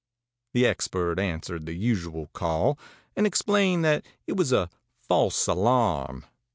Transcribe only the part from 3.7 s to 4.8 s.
that it was a